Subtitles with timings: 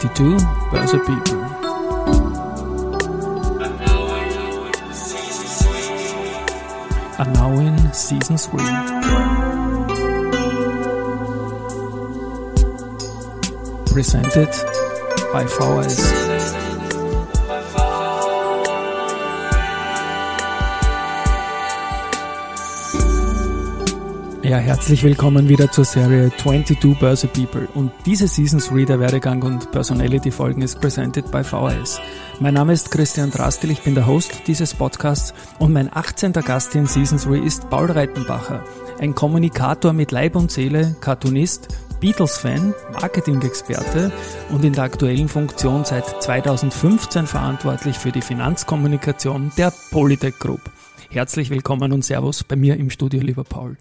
[0.00, 0.38] 22
[0.70, 1.44] Börse People.
[7.18, 8.62] Are now in season 3.
[13.92, 14.48] Presented
[15.34, 16.69] by VHS.
[24.50, 27.68] Ja, herzlich willkommen wieder zur Serie 22 Börse People.
[27.72, 32.00] Und diese Season 3 der Werdegang und Personality Folgen ist presented by VHS.
[32.40, 36.32] Mein Name ist Christian Drastil, ich bin der Host dieses Podcasts und mein 18.
[36.32, 38.64] Gast in Season 3 ist Paul Reitenbacher,
[38.98, 41.68] ein Kommunikator mit Leib und Seele, Cartoonist,
[42.00, 44.10] Beatles-Fan, Marketing-Experte
[44.48, 50.62] und in der aktuellen Funktion seit 2015 verantwortlich für die Finanzkommunikation der Polytech Group.
[51.08, 53.76] Herzlich willkommen und Servus bei mir im Studio, lieber Paul.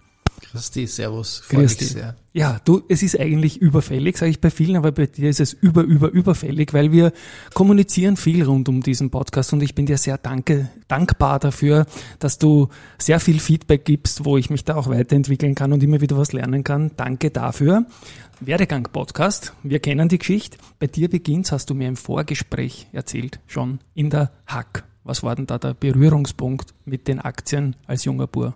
[0.51, 2.15] Christi, Servus, freue mich sehr.
[2.33, 5.53] Ja, du, es ist eigentlich überfällig, sage ich bei vielen, aber bei dir ist es
[5.53, 7.11] über, über, überfällig, weil wir
[7.53, 11.85] kommunizieren viel rund um diesen Podcast und ich bin dir sehr danke, dankbar dafür,
[12.17, 16.01] dass du sehr viel Feedback gibst, wo ich mich da auch weiterentwickeln kann und immer
[16.01, 16.91] wieder was lernen kann.
[16.97, 17.85] Danke dafür.
[18.39, 20.57] Werdegang Podcast, wir kennen die Geschichte.
[20.79, 24.85] Bei dir beginnt, hast du mir im Vorgespräch erzählt, schon in der Hack.
[25.03, 28.55] Was war denn da der Berührungspunkt mit den Aktien als junger Bur?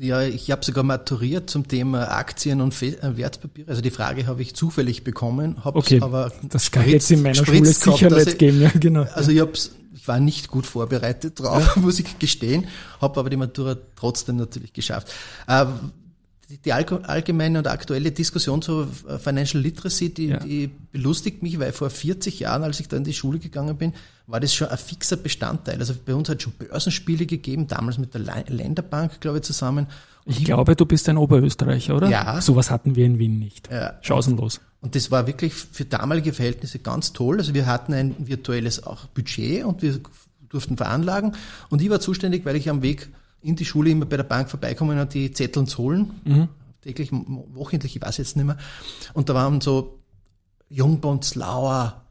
[0.00, 3.68] Ja, ich habe sogar maturiert zum Thema Aktien und äh, Wertpapiere.
[3.68, 7.34] Also die Frage habe ich zufällig bekommen, habe okay, aber das kann jetzt in meiner
[7.34, 8.62] Schule sicher nicht geben.
[8.62, 9.02] Ja, genau.
[9.14, 11.82] Also ich, hab's, ich war nicht gut vorbereitet drauf, ja.
[11.82, 12.68] muss ich gestehen,
[13.00, 15.12] habe aber die Matura trotzdem natürlich geschafft.
[15.48, 15.92] Ähm,
[16.64, 20.38] die allgemeine und aktuelle Diskussion zur Financial Literacy, die, ja.
[20.38, 23.92] die belustigt mich, weil vor 40 Jahren, als ich da in die Schule gegangen bin,
[24.28, 25.78] war das schon ein fixer Bestandteil.
[25.78, 29.86] Also bei uns hat es schon Börsenspiele gegeben, damals mit der Länderbank, glaube ich, zusammen.
[30.26, 32.10] Und ich glaube, du bist ein Oberösterreicher, oder?
[32.10, 32.40] Ja.
[32.42, 33.70] Sowas hatten wir in Wien nicht.
[33.72, 33.94] Ja.
[34.02, 34.60] Chancenlos.
[34.82, 37.38] Und das war wirklich für damalige Verhältnisse ganz toll.
[37.38, 39.98] Also wir hatten ein virtuelles auch Budget und wir
[40.50, 41.34] durften veranlagen.
[41.70, 43.08] Und ich war zuständig, weil ich am Weg
[43.40, 46.10] in die Schule immer bei der Bank vorbeikommen und die Zettel zu holen.
[46.24, 46.48] Mhm.
[46.82, 48.58] Täglich, wochentlich, ich weiß jetzt nicht mehr.
[49.14, 50.00] Und da waren so
[50.68, 52.02] Jungbonds, Lauer,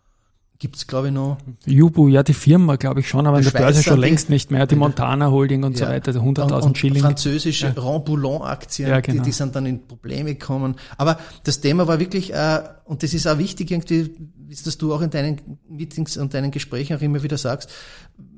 [0.60, 1.38] gibt's glaube ich noch.
[1.66, 4.66] Jubu, ja, die Firma glaube ich schon, aber in der Börse schon längst nicht mehr.
[4.66, 5.86] Die Montana Holding und ja.
[5.86, 7.02] so weiter, 100.000 Schilling.
[7.02, 7.82] Französische ja.
[7.82, 9.22] Rambouillet-Aktien, ja, genau.
[9.22, 10.76] die, die sind dann in Probleme gekommen.
[10.98, 14.12] Aber das Thema war wirklich, äh, und das ist auch wichtig irgendwie,
[14.48, 17.70] wie das du auch in deinen Meetings und deinen Gesprächen auch immer wieder sagst,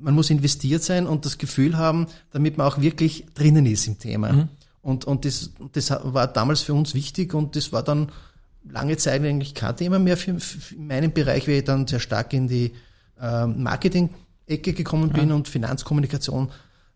[0.00, 3.98] man muss investiert sein und das Gefühl haben, damit man auch wirklich drinnen ist im
[3.98, 4.32] Thema.
[4.32, 4.48] Mhm.
[4.82, 8.10] Und, und das, das war damals für uns wichtig und das war dann
[8.68, 12.00] lange Zeit eigentlich kein Thema mehr für, für in meinem Bereich, weil ich dann sehr
[12.00, 12.72] stark in die
[13.20, 15.34] äh, Marketing-Ecke gekommen bin ja.
[15.34, 16.50] und Finanzkommunikation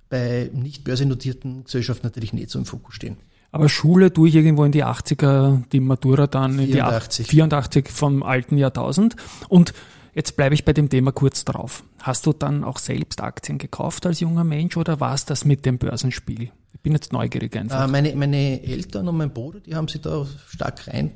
[0.08, 3.16] bei nicht börsennotierten Gesellschaften natürlich nicht so im Fokus stehen.
[3.50, 7.20] Aber Schule tue ich irgendwo in die 80er, die Matura dann 84.
[7.20, 9.14] in die 84 vom alten Jahrtausend.
[9.48, 9.72] Und
[10.12, 11.84] jetzt bleibe ich bei dem Thema kurz drauf.
[12.02, 15.64] Hast du dann auch selbst Aktien gekauft als junger Mensch oder war es das mit
[15.66, 16.50] dem Börsenspiel?
[16.72, 17.84] Ich bin jetzt neugierig einfach.
[17.84, 21.12] Äh, meine, meine Eltern und mein Bruder, die haben sich da stark rein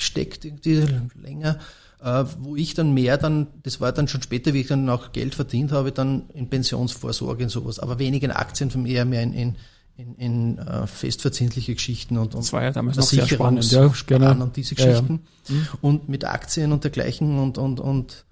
[0.00, 0.86] gesteckt, irgendwie
[1.22, 1.58] länger,
[2.02, 5.12] äh, wo ich dann mehr dann, das war dann schon später, wie ich dann auch
[5.12, 9.22] Geld verdient habe, dann in Pensionsvorsorge und sowas, aber weniger in Aktien, von eher mehr
[9.22, 9.56] in, in
[9.96, 13.92] in, in uh, festverzinsliche Geschichten und, und das war ja damals noch sehr spannend, ja,
[14.06, 14.30] genau.
[14.30, 15.60] und diese Geschichten ja, ja.
[15.60, 15.68] Mhm.
[15.82, 18.24] und mit Aktien und dergleichen und und und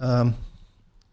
[0.00, 0.34] ähm,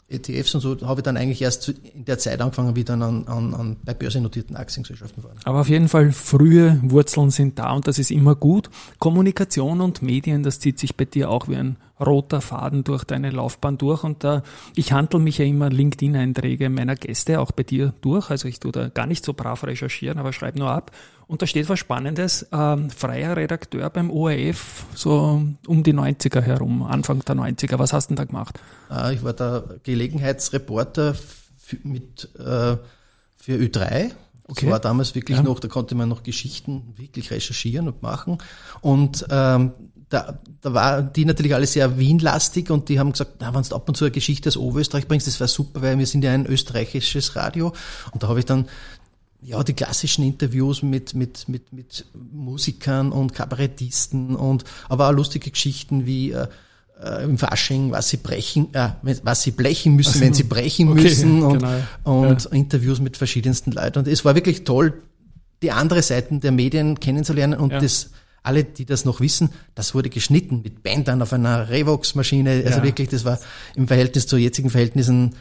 [0.07, 3.27] ETFs und so habe ich dann eigentlich erst in der Zeit angefangen, wie dann an,
[3.27, 5.38] an, an bei börsennotierten Aktiengesellschaften waren.
[5.45, 8.69] Aber auf jeden Fall frühe Wurzeln sind da und das ist immer gut.
[8.99, 13.29] Kommunikation und Medien, das zieht sich bei dir auch wie ein roter Faden durch deine
[13.29, 14.44] Laufbahn durch und da
[14.75, 18.29] ich handle mich ja immer LinkedIn-Einträge meiner Gäste auch bei dir durch.
[18.29, 20.91] Also ich tue da gar nicht so brav recherchieren, aber schreibe nur ab.
[21.28, 26.84] Und da steht was Spannendes, ähm, freier Redakteur beim ORF, so um die 90er herum,
[26.84, 27.79] Anfang der 90er.
[27.79, 28.59] Was hast du denn da gemacht?
[28.91, 31.16] Äh, ich war da Gelegenheitsreporter
[31.84, 32.78] mit, äh,
[33.35, 34.11] für Ö3.
[34.47, 34.69] Das okay.
[34.69, 35.44] war damals wirklich ja.
[35.44, 38.37] noch, da konnte man noch Geschichten wirklich recherchieren und machen.
[38.81, 39.72] Und ähm,
[40.09, 43.75] da, da war die natürlich alle sehr Wien-lastig und die haben gesagt, na, wenn du
[43.75, 46.31] ab und zu eine Geschichte aus Oberösterreich bringst, das wäre super, weil wir sind ja
[46.31, 47.73] ein österreichisches Radio.
[48.11, 48.67] Und da habe ich dann
[49.41, 55.52] ja, die klassischen Interviews mit, mit, mit, mit Musikern und Kabarettisten und aber auch lustige
[55.52, 56.47] Geschichten wie äh,
[57.03, 61.03] äh im Fasching, was sie brechen, äh, was sie blechen müssen, wenn sie brechen okay,
[61.03, 61.79] müssen und, genau.
[62.03, 62.51] und ja.
[62.51, 63.99] Interviews mit verschiedensten Leuten.
[63.99, 65.01] Und es war wirklich toll,
[65.61, 67.79] die andere Seiten der Medien kennenzulernen und ja.
[67.79, 68.11] das
[68.46, 72.64] alle, die das noch wissen, das wurde geschnitten mit Bändern auf einer Revox-Maschine.
[72.66, 72.84] Also ja.
[72.84, 73.40] wirklich, das war
[73.76, 75.36] im Verhältnis zu jetzigen Verhältnissen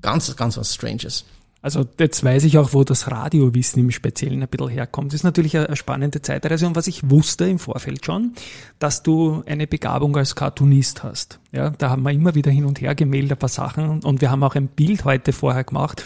[0.00, 1.24] ganz, ganz was Stranges.
[1.66, 5.12] Also jetzt weiß ich auch, wo das Radiowissen im Speziellen ein bisschen herkommt.
[5.12, 6.64] Das ist natürlich eine spannende Zeitreise.
[6.64, 8.34] Und was ich wusste im Vorfeld schon,
[8.78, 11.40] dass du eine Begabung als Cartoonist hast.
[11.50, 14.04] Ja, da haben wir immer wieder hin und her gemeldet, ein paar Sachen.
[14.04, 16.04] Und wir haben auch ein Bild heute vorher gemacht.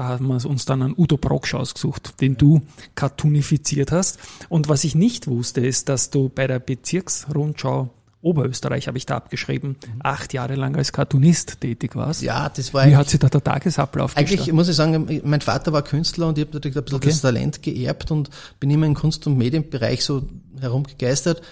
[0.00, 2.62] Da haben wir uns dann einen Udo Brocksch ausgesucht, den du
[2.94, 4.18] cartoonifiziert hast.
[4.48, 7.90] Und was ich nicht wusste, ist, dass du bei der Bezirksrundschau
[8.22, 10.00] Oberösterreich habe ich da abgeschrieben, mhm.
[10.02, 12.22] acht Jahre lang als Cartoonist tätig warst.
[12.22, 14.54] Ja, das war Wie hat sich da der Tagesablauf Eigentlich gestartet?
[14.54, 17.08] muss ich sagen, mein Vater war Künstler und ich habe natürlich ein bisschen okay.
[17.10, 20.22] das Talent geerbt und bin immer im Kunst- und Medienbereich so
[20.60, 21.42] herumgegeistert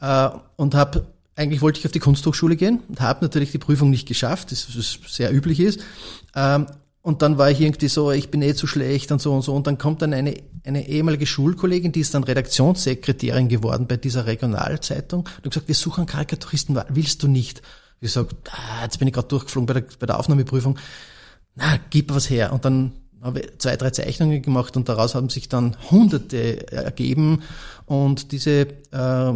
[0.00, 1.06] äh, und habe
[1.36, 4.66] eigentlich wollte ich auf die Kunsthochschule gehen und habe natürlich die Prüfung nicht geschafft, das,
[4.74, 5.80] das sehr üblich ist.
[6.34, 6.66] Ähm,
[7.02, 9.52] und dann war ich irgendwie so, ich bin eh zu schlecht und so und so.
[9.54, 10.34] Und dann kommt dann eine,
[10.64, 15.28] eine ehemalige Schulkollegin, die ist dann Redaktionssekretärin geworden bei dieser Regionalzeitung.
[15.42, 17.60] Und gesagt, wir suchen Karikaturisten, willst du nicht?
[18.00, 20.78] Ich sag, ah, jetzt bin ich gerade durchgeflogen bei der, bei der Aufnahmeprüfung.
[21.56, 22.52] Na, gib was her.
[22.52, 27.42] Und dann habe ich zwei, drei Zeichnungen gemacht und daraus haben sich dann Hunderte ergeben.
[27.84, 29.32] Und diese äh,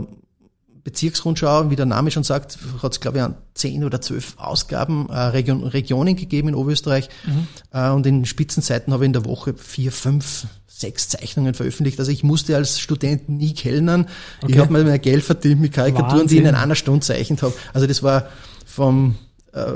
[0.87, 5.09] Bezirksrundschau, wie der Name schon sagt, hat es, glaube ich, an zehn oder zwölf Ausgaben
[5.11, 7.09] äh, Region, Regionen gegeben in Oberösterreich.
[7.27, 7.49] Mhm.
[7.73, 11.99] Äh, und in Spitzenzeiten habe ich in der Woche vier, fünf, sechs Zeichnungen veröffentlicht.
[11.99, 14.06] Also ich musste als Student nie kellnern.
[14.41, 14.53] Okay.
[14.53, 16.29] Ich habe mir mehr Geld verdient mit Karikaturen, Wahnsinn.
[16.29, 17.55] die ich in einer Stunde zeichnet habe.
[17.73, 18.29] Also das war
[18.65, 19.17] vom
[19.55, 19.73] äh,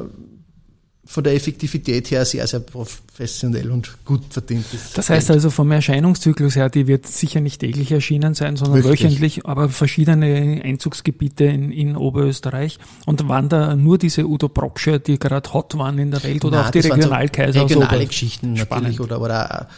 [1.11, 4.97] von der Effektivität her sehr, sehr professionell und gut verdient ist.
[4.97, 9.11] Das heißt also vom Erscheinungszyklus her, die wird sicher nicht täglich erschienen sein, sondern Wöchentlich.
[9.11, 12.79] wöchentlich, aber verschiedene Einzugsgebiete in, in Oberösterreich.
[13.07, 16.59] Und waren da nur diese Udo Brockscher, die gerade hot waren in der Welt oder
[16.59, 17.59] Nein, auch die Regionalkaiser?
[17.59, 18.85] So regionale Geschichten Spannend.
[18.85, 19.69] natürlich oder, oder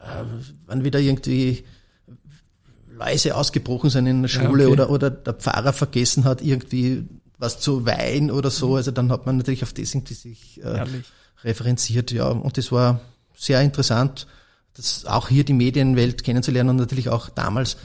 [0.00, 0.04] äh,
[0.68, 1.64] wann wieder irgendwie
[2.96, 4.72] Leise ausgebrochen sind in der Schule ja, okay.
[4.72, 7.08] oder, oder der Pfarrer vergessen hat, irgendwie
[7.40, 8.70] was zu Wein oder so.
[8.70, 8.74] Mhm.
[8.76, 10.86] Also dann hat man natürlich auf das irgendwie sich äh,
[11.42, 12.28] referenziert, ja.
[12.28, 13.00] Und das war
[13.34, 14.26] sehr interessant,
[14.74, 17.76] das auch hier die Medienwelt kennenzulernen und natürlich auch damals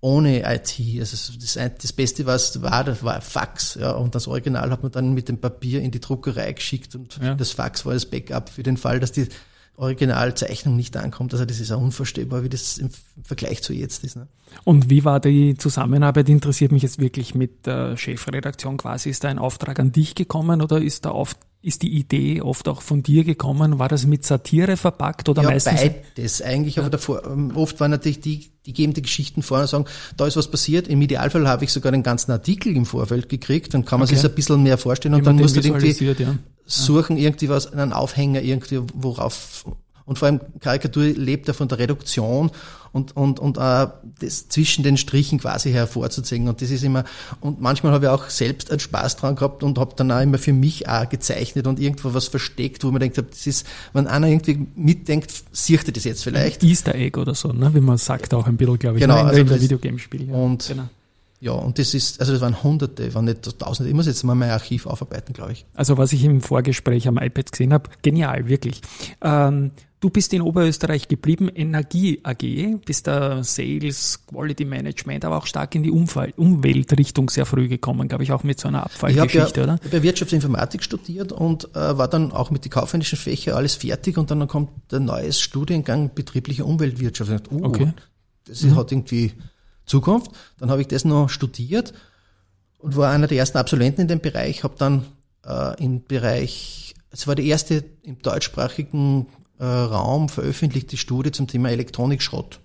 [0.00, 0.78] ohne IT.
[1.00, 3.76] Also das, das Beste, was war, das war Fax.
[3.80, 7.18] Ja, und das Original hat man dann mit dem Papier in die Druckerei geschickt und
[7.22, 7.34] ja.
[7.34, 9.28] das Fax war das Backup für den Fall, dass die
[9.82, 11.32] Originalzeichnung nicht ankommt.
[11.32, 12.90] Also das ist auch unvorstellbar, wie das im
[13.22, 14.16] Vergleich zu jetzt ist.
[14.16, 14.28] Ne?
[14.64, 16.28] Und wie war die Zusammenarbeit?
[16.28, 19.10] Interessiert mich jetzt wirklich mit der Chefredaktion quasi.
[19.10, 22.66] Ist da ein Auftrag an dich gekommen oder ist da oft ist die Idee oft
[22.66, 23.78] auch von dir gekommen?
[23.78, 25.80] War das mit Satire verpackt oder ja, meistens?
[25.80, 26.82] beides eigentlich, ja.
[26.82, 29.84] aber davor, ähm, oft waren natürlich die, die geben die Geschichten vor und sagen,
[30.16, 30.88] da ist was passiert.
[30.88, 34.16] Im Idealfall habe ich sogar den ganzen Artikel im Vorfeld gekriegt, dann kann man okay.
[34.16, 36.34] sich ein bisschen mehr vorstellen und dann musst du irgendwie ja.
[36.66, 39.64] Suchen irgendwie was, einen Aufhänger irgendwie, worauf
[40.04, 42.50] und vor allem Karikatur lebt ja von der Reduktion
[42.92, 43.86] und, und, und äh,
[44.20, 46.48] das zwischen den Strichen quasi hervorzuziehen.
[46.48, 47.04] Und das ist immer,
[47.40, 50.38] und manchmal habe ich auch selbst einen Spaß dran gehabt und habe dann auch immer
[50.38, 54.26] für mich auch gezeichnet und irgendwo was versteckt, wo man denkt, das ist, wenn einer
[54.26, 56.62] irgendwie mitdenkt, sieht er das jetzt vielleicht.
[56.62, 57.72] Ein Easter Egg oder so, ne?
[57.74, 59.20] wie man sagt auch ein bisschen, glaube ich, genau, ne?
[59.20, 60.28] in, also in der Videogamespiel.
[60.28, 60.34] Ja.
[60.34, 60.88] Und genau.
[61.42, 63.90] Ja, und das ist, also das waren Hunderte, waren nicht Tausende.
[63.90, 65.66] Ich muss jetzt mal mein Archiv aufarbeiten, glaube ich.
[65.74, 68.80] Also was ich im Vorgespräch am iPad gesehen habe, genial, wirklich.
[69.20, 75.46] Ähm, Du bist in Oberösterreich geblieben, Energie AG, bist da Sales, Quality Management, aber auch
[75.46, 79.60] stark in die Umfall, Umweltrichtung sehr früh gekommen, glaube ich, auch mit so einer Abfallgeschichte,
[79.60, 79.78] ja oder?
[79.80, 84.18] Ich habe Wirtschaftsinformatik studiert und äh, war dann auch mit den kaufmännischen Fächern alles fertig
[84.18, 87.52] und dann kommt der neues Studiengang betriebliche Umweltwirtschaft.
[87.52, 87.92] Uh, okay.
[88.44, 88.74] das mhm.
[88.74, 89.30] hat irgendwie
[89.92, 90.30] Zukunft.
[90.58, 91.92] Dann habe ich das noch studiert
[92.78, 95.04] und war einer der ersten Absolventen in dem Bereich, habe dann
[95.46, 99.26] äh, im Bereich, es war die erste im deutschsprachigen
[99.58, 102.60] äh, Raum veröffentlichte Studie zum Thema Elektronikschrott.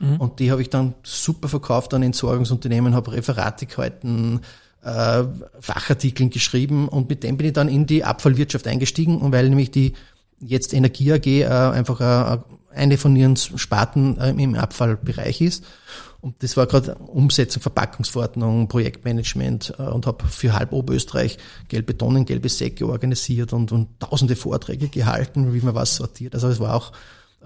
[0.00, 0.16] Mhm.
[0.16, 4.40] Und die habe ich dann super verkauft an Entsorgungsunternehmen, habe Referate gehalten,
[4.82, 5.24] äh,
[5.60, 9.70] Fachartikeln geschrieben und mit dem bin ich dann in die Abfallwirtschaft eingestiegen und weil nämlich
[9.70, 9.94] die
[10.46, 12.38] jetzt Energie AG äh, einfach äh,
[12.74, 15.64] eine von ihren Sparten äh, im Abfallbereich ist.
[16.20, 21.36] Und das war gerade Umsetzung, Verpackungsverordnung, Projektmanagement äh, und habe für halb Oberösterreich
[21.68, 26.34] gelbe Tonnen, gelbe Säcke organisiert und, und tausende Vorträge gehalten, wie man was sortiert.
[26.34, 26.92] Also es war auch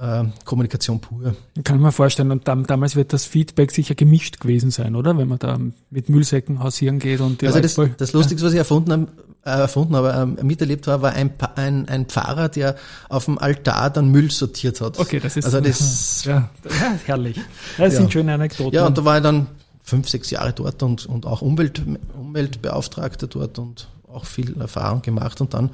[0.00, 1.34] äh, Kommunikation pur.
[1.64, 2.30] Kann ich mir vorstellen.
[2.30, 5.16] Und dann, damals wird das Feedback sicher gemischt gewesen sein, oder?
[5.16, 5.58] Wenn man da
[5.90, 9.06] mit Müllsäcken hausieren geht und die Also das, das Lustigste, was ich erfunden habe,
[9.44, 12.76] äh, erfunden habe, äh, miterlebt war, war ein, ein, ein Pfarrer, der
[13.08, 14.98] auf dem Altar dann Müll sortiert hat.
[14.98, 17.40] Okay, das ist also das, ja, ja herrlich.
[17.76, 18.00] Das ja.
[18.00, 18.74] sind schöne Anekdoten.
[18.74, 19.46] Ja, und da war ich dann
[19.82, 21.82] fünf, sechs Jahre dort und, und auch Umwelt,
[22.18, 25.40] Umweltbeauftragter dort und auch viel Erfahrung gemacht.
[25.40, 25.70] Und dann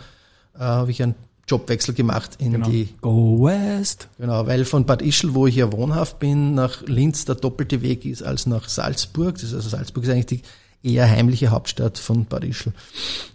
[0.54, 1.14] äh, habe ich einen
[1.48, 2.68] Jobwechsel gemacht in genau.
[2.68, 4.08] die Go West.
[4.18, 8.04] Genau, weil von Bad Ischl, wo ich ja wohnhaft bin, nach Linz der doppelte Weg
[8.04, 9.34] ist als nach Salzburg.
[9.34, 10.42] Das ist also Salzburg ist eigentlich
[10.82, 12.72] die eher heimliche Hauptstadt von Bad Ischl.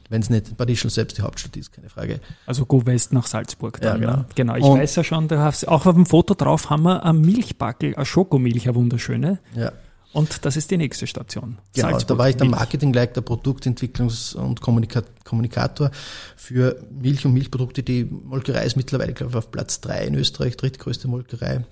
[0.10, 2.20] Wenn es nicht Bad Ischl selbst die Hauptstadt ist, keine Frage.
[2.46, 3.80] Also Go West nach Salzburg.
[3.82, 4.25] Dann, ja, genau.
[4.36, 4.56] Genau.
[4.56, 7.18] Ich und weiß ja schon, da hast, auch auf dem Foto drauf haben wir eine
[7.18, 9.39] Milchbackel, eine Schokomilch, eine wunderschöne.
[9.56, 9.72] Ja.
[10.12, 11.60] Und das ist die nächste Station.
[11.74, 15.92] Genau, Salzburg, da war ich der Marketingleiter, Produktentwicklungs- und Kommunikator
[16.36, 17.84] für Milch und Milchprodukte.
[17.84, 21.63] Die Molkerei ist mittlerweile, glaube ich, auf Platz drei in Österreich, drittgrößte Molkerei.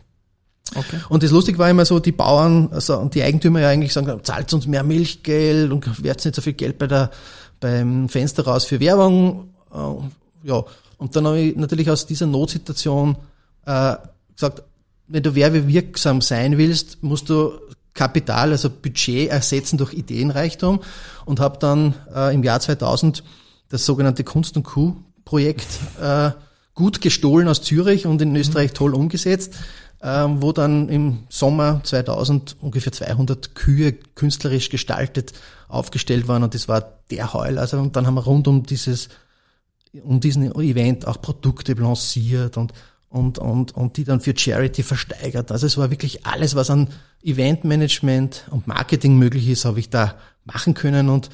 [0.75, 0.99] Okay.
[1.09, 4.19] Und das Lustige war immer so, die Bauern also, und die Eigentümer ja eigentlich sagen,
[4.23, 7.09] zahlt uns mehr Milchgeld und werdet nicht so viel Geld bei der,
[7.59, 9.49] beim Fenster raus für Werbung.
[9.73, 10.63] Äh, ja,
[10.97, 13.17] und dann habe ich natürlich aus dieser Notsituation
[13.65, 13.95] äh,
[14.35, 14.63] gesagt,
[15.07, 17.53] wenn du werbewirksam sein willst, musst du
[17.97, 20.79] Kapital, also Budget ersetzen durch Ideenreichtum
[21.25, 23.23] und habe dann äh, im Jahr 2000
[23.69, 25.67] das sogenannte Kunst und Kuh Projekt
[26.01, 26.31] äh,
[26.73, 29.55] gut gestohlen aus Zürich und in Österreich toll umgesetzt,
[29.99, 35.33] äh, wo dann im Sommer 2000 ungefähr 200 Kühe künstlerisch gestaltet
[35.67, 37.57] aufgestellt waren und das war der Heul.
[37.57, 39.09] Also und dann haben wir rund um dieses
[40.03, 42.73] um diesen Event auch Produkte lanciert und
[43.09, 45.51] und, und, und die dann für Charity versteigert.
[45.51, 46.89] Also es war wirklich alles, was an
[47.23, 51.29] Eventmanagement und Marketing möglich ist, habe ich da machen können und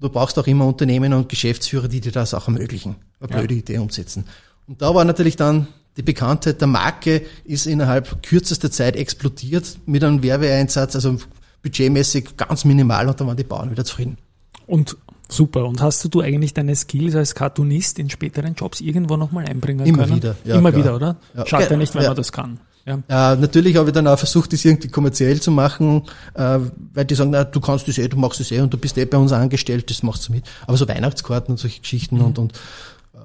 [0.00, 3.60] du brauchst auch immer Unternehmen und Geschäftsführer, die dir das auch ermöglichen, eine blöde ja.
[3.60, 4.24] Idee umsetzen.
[4.66, 10.04] Und da war natürlich dann die Bekanntheit der Marke ist innerhalb kürzester Zeit explodiert mit
[10.04, 11.18] einem Werbeeinsatz, also
[11.62, 14.18] budgetmäßig ganz minimal und dann waren die Bauern wieder zufrieden.
[14.66, 14.96] Und
[15.28, 15.64] Super.
[15.66, 20.04] Und hast du eigentlich deine Skills als Cartoonist in späteren Jobs irgendwo nochmal einbringen Immer
[20.04, 20.16] können?
[20.16, 20.84] Wieder, ja, Immer klar.
[20.84, 21.16] wieder, oder?
[21.34, 21.46] Ja.
[21.46, 22.10] Schadet ja nicht, wenn ja.
[22.10, 22.60] man das kann.
[22.86, 23.02] Ja.
[23.08, 26.02] Äh, natürlich habe ich dann auch versucht, das irgendwie kommerziell zu machen,
[26.34, 26.60] äh,
[26.94, 28.96] weil die sagen, na, du kannst das eh, du machst das eh und du bist
[28.96, 30.44] eh bei uns angestellt, das machst du mit.
[30.68, 32.24] Aber so Weihnachtskarten und solche Geschichten mhm.
[32.24, 32.52] und, und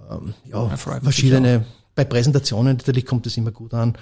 [0.10, 3.96] ähm, ja, verschiedene, bei Präsentationen natürlich kommt das immer gut an.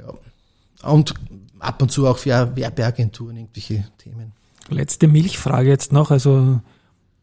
[0.00, 0.90] Ja.
[0.90, 1.14] Und
[1.60, 4.32] ab und zu auch für Werbeagenturen irgendwelche Themen.
[4.68, 6.60] Letzte Milchfrage jetzt noch, also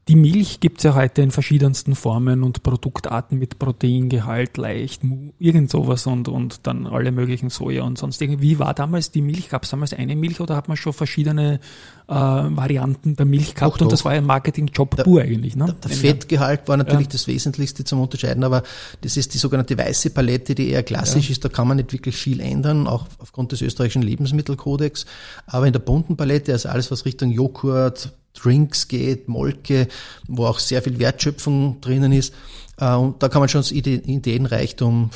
[0.07, 5.01] die Milch gibt's ja heute in verschiedensten Formen und Produktarten mit Proteingehalt, leicht,
[5.39, 8.41] irgend sowas und, und dann alle möglichen Soja und sonst irgendwie.
[8.41, 9.49] Wie war damals die Milch?
[9.49, 11.59] Gab's damals eine Milch oder hat man schon verschiedene
[12.07, 13.77] äh, Varianten bei Milch gehabt?
[13.77, 15.55] Doch, und das war ja ein Marketing-Job pur eigentlich.
[15.55, 15.65] Ne?
[15.65, 17.13] Der, der Fettgehalt war natürlich ja.
[17.13, 18.61] das Wesentlichste zum Unterscheiden, aber
[19.01, 21.31] das ist die sogenannte weiße Palette, die eher klassisch ja.
[21.31, 21.43] ist.
[21.43, 25.07] Da kann man nicht wirklich viel ändern, auch aufgrund des österreichischen Lebensmittelkodex.
[25.47, 29.87] Aber in der bunten Palette, also alles, was Richtung Joghurt, Drinks geht, Molke,
[30.27, 32.33] wo auch sehr viel Wertschöpfung drinnen ist.
[32.77, 35.09] Äh, und da kann man schon das Ideenreichtum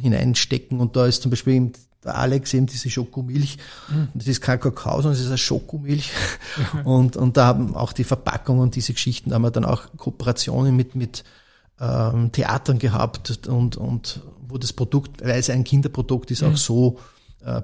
[0.00, 0.80] hineinstecken.
[0.80, 1.72] Und da ist zum Beispiel
[2.04, 3.58] der Alex eben diese Schokomilch.
[3.88, 4.08] Mhm.
[4.14, 6.12] Das ist kein Kakao, sondern es ist eine Schokomilch.
[6.74, 6.80] Mhm.
[6.86, 9.82] Und, und da haben auch die Verpackung und diese Geschichten, da haben wir dann auch
[9.96, 11.24] Kooperationen mit, mit
[11.80, 16.52] ähm, Theatern gehabt und, und wo das Produkt, weil es ein Kinderprodukt ist, mhm.
[16.52, 16.98] auch so
[17.44, 17.62] äh,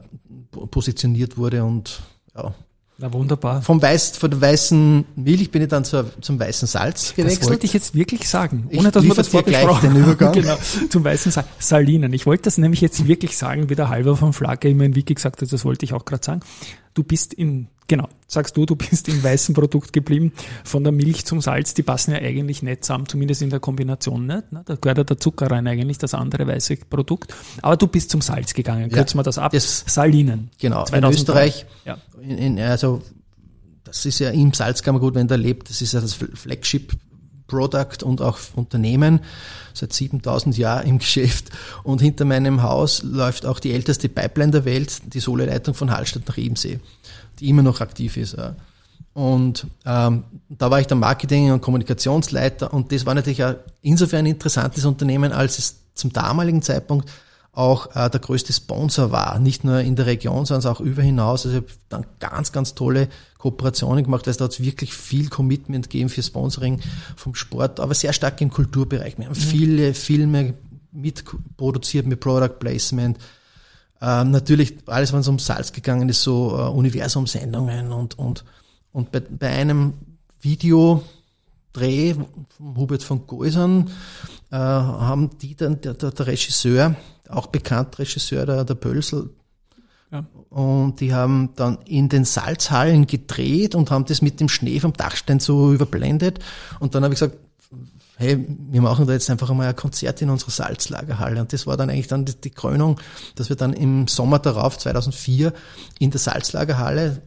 [0.71, 2.03] positioniert wurde und
[2.35, 2.55] ja,
[2.97, 3.61] na wunderbar.
[3.63, 7.43] Vom Weiß, von der weißen Milch bin ich dann zur, zum weißen Salz gewechselt.
[7.43, 10.33] Das wollte ich jetzt wirklich sagen, ohne dass wir das vorbesprochen den Übergang.
[10.33, 10.57] genau,
[10.89, 11.49] zum weißen Salz.
[11.59, 12.13] Salinen.
[12.13, 15.15] Ich wollte das nämlich jetzt wirklich sagen, wie der Halber von Flagge immer in Wiki
[15.15, 16.41] gesagt hat, das wollte ich auch gerade sagen.
[16.95, 20.33] Du bist in, genau, sagst du, du bist im weißen Produkt geblieben.
[20.64, 24.26] Von der Milch zum Salz, die passen ja eigentlich nicht zusammen, zumindest in der Kombination
[24.26, 24.53] nicht.
[24.53, 24.62] Ne?
[24.64, 27.35] Da gehört ja der Zucker rein eigentlich, das andere weiße Produkt.
[27.62, 28.91] Aber du bist zum Salz gegangen.
[28.91, 29.53] Kürzen ja, wir das ab.
[29.53, 30.50] Das, Salinen.
[30.59, 30.99] Genau, 2003.
[30.99, 31.67] in Österreich.
[31.85, 31.99] Ja.
[32.21, 33.03] In, in, also,
[33.85, 36.93] das ist ja im Salzkammergut, wenn der lebt, das ist ja das Flagship
[37.54, 39.20] Product und auch Unternehmen
[39.73, 41.50] seit 7000 Jahren im Geschäft.
[41.82, 46.26] Und hinter meinem Haus läuft auch die älteste Pipeline der Welt, die Soleleitung von Hallstatt
[46.28, 46.80] nach Ebensee,
[47.38, 48.37] die immer noch aktiv ist.
[49.12, 54.20] Und ähm, da war ich der Marketing- und Kommunikationsleiter und das war natürlich ein insofern
[54.20, 57.08] ein interessantes Unternehmen, als es zum damaligen Zeitpunkt
[57.52, 61.46] auch äh, der größte Sponsor war, nicht nur in der Region, sondern auch über hinaus.
[61.46, 63.08] Also ich habe dann ganz, ganz tolle
[63.45, 64.27] Kooperationen gemacht.
[64.27, 66.81] Also da hat es wirklich viel Commitment gegeben für Sponsoring
[67.15, 69.19] vom Sport, aber sehr stark im Kulturbereich.
[69.19, 69.41] Wir haben mhm.
[69.41, 70.55] viele Filme
[70.93, 73.19] mitproduziert mit Product Placement.
[74.01, 78.45] Ähm, natürlich alles, was um Salz gegangen ist, so äh, Universumsendungen und, und,
[78.93, 79.93] und bei, bei einem
[80.41, 83.91] Videodreh von Hubert von Geusern
[84.51, 86.97] äh, haben die dann, der, der, der Regisseur,
[87.29, 89.29] auch bekannt Regisseur, der, der Pölsel,
[90.14, 90.25] ja.
[90.49, 94.92] Und die haben dann in den Salzhallen gedreht und haben das mit dem Schnee vom
[94.92, 96.38] Dachstein so überblendet.
[96.78, 97.37] Und dann habe ich gesagt,
[98.16, 101.40] hey, wir machen da jetzt einfach einmal ein Konzert in unserer Salzlagerhalle.
[101.40, 103.00] Und das war dann eigentlich dann die, die Krönung,
[103.35, 105.52] dass wir dann im Sommer darauf, 2004,
[105.99, 107.23] in der Salzlagerhalle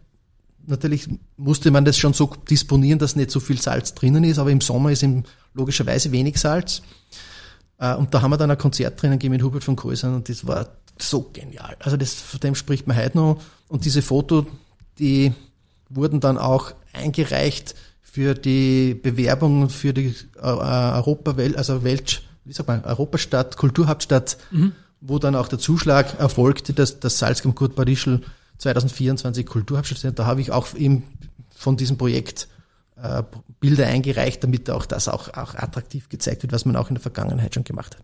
[0.67, 4.51] natürlich musste man das schon so disponieren, dass nicht so viel Salz drinnen ist, aber
[4.51, 6.81] im Sommer ist ihm logischerweise wenig Salz.
[7.79, 10.29] Äh, und da haben wir dann ein Konzert drinnen gegeben mit Hubert von Krösern und
[10.29, 10.67] das war
[11.01, 11.75] so genial.
[11.79, 13.41] Also das, von dem spricht man heute noch.
[13.67, 14.45] Und diese Foto,
[14.99, 15.33] die
[15.89, 22.67] wurden dann auch eingereicht für die Bewerbung für die äh, Europawelt, also Welt, wie sagt
[22.67, 24.71] man, Europastadt, Kulturhauptstadt, mhm.
[25.01, 28.21] wo dann auch der Zuschlag erfolgte, dass das Salzkamp Kurt Barischl
[28.57, 30.19] 2024 Kulturhauptstadt sind.
[30.19, 31.03] Da habe ich auch eben
[31.55, 32.47] von diesem Projekt
[33.01, 33.23] äh,
[33.59, 37.01] Bilder eingereicht, damit auch das auch, auch attraktiv gezeigt wird, was man auch in der
[37.01, 38.03] Vergangenheit schon gemacht hat.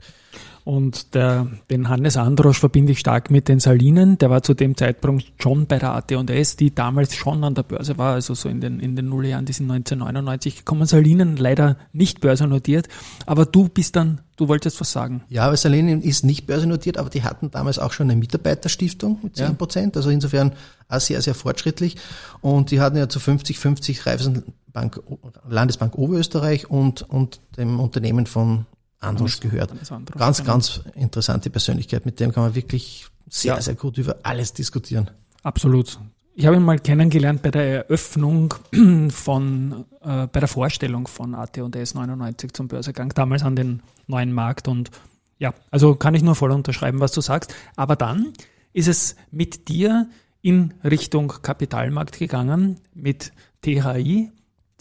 [0.65, 4.17] Und der, den Hannes Androsch verbinde ich stark mit den Salinen.
[4.17, 7.97] Der war zu dem Zeitpunkt schon bei der AT&S, die damals schon an der Börse
[7.97, 10.85] war, also so in den, in den Nullerjahren, die sind 1999 gekommen.
[10.85, 12.87] Salinen leider nicht börsennotiert.
[13.25, 15.23] Aber du bist dann, du wolltest was sagen.
[15.27, 19.35] Ja, aber Salinen ist nicht börsennotiert, aber die hatten damals auch schon eine Mitarbeiterstiftung mit
[19.35, 19.95] 10 Prozent.
[19.95, 19.99] Ja.
[19.99, 20.53] Also insofern
[20.87, 21.97] auch sehr, sehr fortschrittlich.
[22.39, 25.01] Und die hatten ja zu 50-50 Raiffeisenbank,
[25.49, 28.65] Landesbank Oberösterreich und, und dem Unternehmen von
[29.03, 29.71] Androsch gehört.
[29.71, 30.51] Androsch, ganz, genau.
[30.51, 32.05] ganz interessante Persönlichkeit.
[32.05, 33.61] Mit dem kann man wirklich sehr, ja.
[33.61, 35.09] sehr gut über alles diskutieren.
[35.43, 35.99] Absolut.
[36.35, 38.55] Ich habe ihn mal kennengelernt bei der Eröffnung
[39.09, 44.67] von, äh, bei der Vorstellung von AT&S 99 zum Börsegang, damals an den neuen Markt
[44.67, 44.89] und
[45.37, 47.53] ja, also kann ich nur voll unterschreiben, was du sagst.
[47.75, 48.33] Aber dann
[48.71, 50.07] ist es mit dir
[50.41, 53.31] in Richtung Kapitalmarkt gegangen, mit
[53.61, 54.31] THI,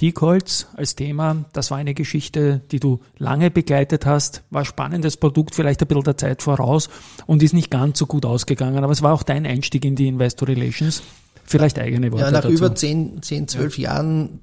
[0.03, 5.17] Teakholz als Thema, das war eine Geschichte, die du lange begleitet hast, war ein spannendes
[5.17, 6.89] Produkt, vielleicht ein bisschen der Zeit voraus
[7.27, 10.09] und ist nicht ganz so gut ausgegangen, aber es war auch dein Einstieg in die
[10.09, 11.05] Investor Relations.
[11.45, 12.25] Vielleicht eigene Worte.
[12.25, 12.53] Ja, nach dazu.
[12.53, 13.91] über 10, 10 12 ja.
[13.91, 14.41] Jahren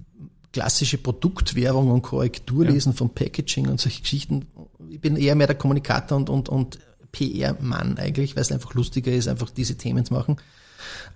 [0.54, 2.98] klassische Produktwerbung und Korrekturlesen ja.
[2.98, 4.46] von Packaging und solche Geschichten.
[4.90, 6.80] Ich bin eher mehr der Kommunikator und, und, und
[7.12, 10.38] PR-Mann eigentlich, weil es einfach lustiger ist, einfach diese Themen zu machen.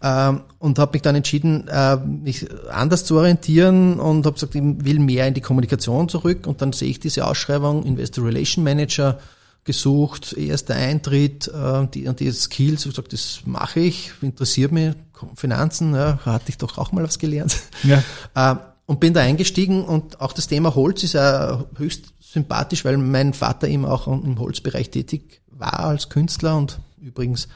[0.01, 4.61] Ähm, und habe mich dann entschieden, äh, mich anders zu orientieren und habe gesagt, ich
[4.63, 6.47] will mehr in die Kommunikation zurück.
[6.47, 9.19] Und dann sehe ich diese Ausschreibung Investor Relation Manager
[9.65, 14.93] gesucht, erster Eintritt, äh, die und die Skills, ich gesagt, das mache ich, interessiert mich,
[15.35, 17.55] Finanzen, ja, hatte ich doch auch mal was gelernt.
[17.83, 18.03] Ja.
[18.35, 18.55] Äh,
[18.85, 23.33] und bin da eingestiegen und auch das Thema Holz ist ja höchst sympathisch, weil mein
[23.33, 27.47] Vater eben auch im Holzbereich tätig war als Künstler und übrigens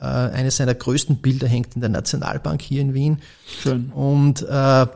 [0.00, 3.18] äh, eines seiner größten Bilder hängt in der Nationalbank hier in Wien.
[3.62, 3.90] Schön.
[3.90, 4.86] Und äh,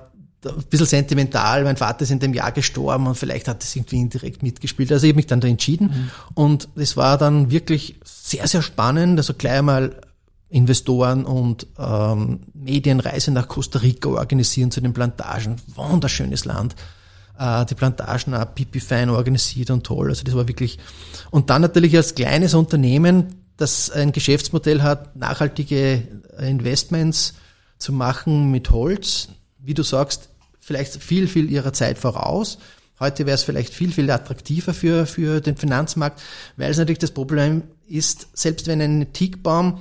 [0.45, 3.97] ein bisschen sentimental, mein Vater ist in dem Jahr gestorben und vielleicht hat es irgendwie
[4.01, 4.91] indirekt mitgespielt.
[4.91, 6.11] Also ich habe mich dann da entschieden mhm.
[6.35, 9.19] und es war dann wirklich sehr, sehr spannend.
[9.19, 10.01] Also gleich einmal
[10.49, 15.57] Investoren und ähm, Medienreise nach Costa Rica organisieren zu den Plantagen.
[15.75, 16.75] Wunderschönes Land.
[17.39, 20.11] Äh, die Plantagen auch pipi fein organisiert und toll.
[20.11, 20.79] Also das war wirklich.
[21.31, 26.03] Und dann natürlich als kleines Unternehmen das ein Geschäftsmodell hat, nachhaltige
[26.39, 27.35] Investments
[27.79, 30.29] zu machen mit Holz, wie du sagst,
[30.61, 32.59] vielleicht viel, viel ihrer Zeit voraus.
[33.01, 36.23] Heute wäre es vielleicht viel, viel attraktiver für, für den Finanzmarkt,
[36.57, 39.81] weil es natürlich das Problem ist, selbst wenn ein Teakbaum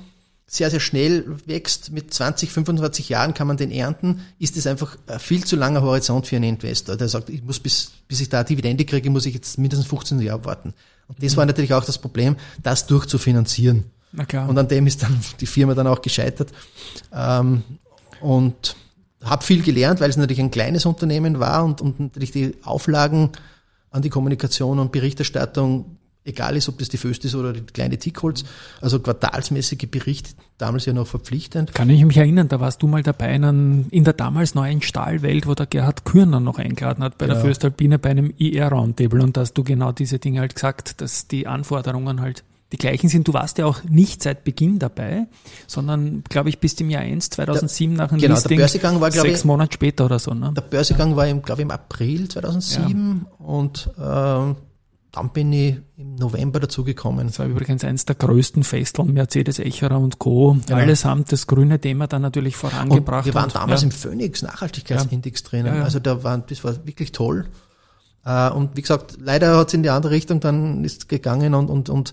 [0.52, 4.98] sehr, sehr schnell wächst, mit 20, 25 Jahren kann man den ernten, ist es einfach
[5.06, 6.94] ein viel zu langer Horizont für einen Investor.
[6.96, 10.20] Der sagt, ich muss bis, bis ich da Dividende kriege, muss ich jetzt mindestens 15
[10.20, 10.74] Jahre warten.
[11.08, 13.84] Und das war natürlich auch das Problem, das durchzufinanzieren.
[14.12, 14.46] Na klar.
[14.46, 16.50] Und an dem ist dann die Firma dann auch gescheitert.
[17.14, 17.62] Ähm,
[18.20, 18.76] und
[19.24, 23.30] habe viel gelernt, weil es natürlich ein kleines Unternehmen war und, und natürlich die Auflagen
[23.90, 28.44] an die Kommunikation und Berichterstattung, egal ist, ob das die Föstis oder die kleine Tickholz,
[28.80, 31.74] also quartalsmäßige Berichte, damals ja noch verpflichtend.
[31.74, 34.82] Kann ich mich erinnern, da warst du mal dabei in, einem, in der damals neuen
[34.82, 37.34] Stahlwelt, wo der Gerhard Kürner noch eingeladen hat bei ja.
[37.34, 41.28] der Föstalpine bei einem IR-Roundtable und da hast du genau diese Dinge halt gesagt, dass
[41.28, 43.28] die Anforderungen halt die gleichen sind.
[43.28, 45.26] Du warst ja auch nicht seit Beginn dabei,
[45.66, 49.00] sondern, glaube ich, bis im Jahr 1, 2007 der, nach dem genau, Listing, der Börsegang
[49.00, 50.32] war, sechs ich, Monate später oder so.
[50.32, 50.52] Ne?
[50.56, 51.16] Der Börsegang ja.
[51.16, 53.44] war, im, glaube ich, im April 2007 ja.
[53.44, 54.54] und äh,
[55.12, 57.26] dann bin ich im November dazugekommen.
[57.26, 60.56] Das war übrigens eines der größten Festeln, Mercedes, Echerer und Co.
[60.68, 60.76] Ja.
[60.76, 63.26] Allesamt das grüne Thema dann natürlich vorangebracht.
[63.26, 63.86] Und wir waren und, damals ja.
[63.86, 65.48] im Phoenix Nachhaltigkeitsindex ja.
[65.48, 65.82] drinnen.
[65.82, 67.46] Also da war, das war wirklich toll.
[68.24, 71.68] Äh, und wie gesagt, leider hat es in die andere Richtung dann ist gegangen und,
[71.68, 72.12] und, und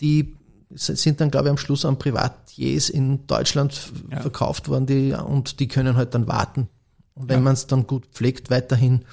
[0.00, 0.34] die
[0.70, 5.68] sind dann, glaube ich, am Schluss an Privatiers in Deutschland verkauft worden, die, und die
[5.68, 6.68] können halt dann warten.
[7.14, 9.04] Und wenn man es dann gut pflegt weiterhin,